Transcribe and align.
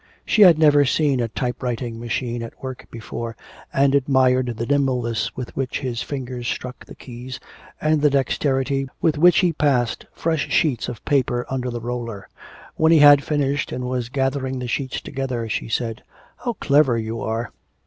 She 0.25 0.41
had 0.41 0.57
never 0.57 0.83
seen 0.83 1.19
a 1.19 1.27
type 1.27 1.61
writing 1.61 1.99
machine 1.99 2.41
at 2.41 2.63
work 2.63 2.87
before, 2.89 3.37
and 3.71 3.93
admired 3.93 4.47
the 4.57 4.65
nimbleness 4.65 5.35
with 5.37 5.55
which 5.55 5.81
his 5.81 6.01
fingers 6.01 6.47
struck 6.47 6.83
the 6.83 6.95
letters, 6.99 7.39
and 7.79 8.01
the 8.01 8.09
dexterity 8.09 8.89
with 8.99 9.19
which 9.19 9.37
he 9.41 9.53
passed 9.53 10.07
fresh 10.11 10.49
sheets 10.49 10.89
of 10.89 11.05
paper 11.05 11.45
under 11.51 11.69
the 11.69 11.81
roller. 11.81 12.27
When 12.77 12.91
he 12.91 12.97
had 12.97 13.23
finished 13.23 13.71
and 13.71 13.83
was 13.87 14.09
gathering 14.09 14.57
the 14.57 14.67
sheets 14.67 15.01
together, 15.01 15.47
she 15.47 15.69
said, 15.69 16.01
'How 16.37 16.53
clever 16.53 16.97
you 16.97 17.21
are.' 17.21 17.51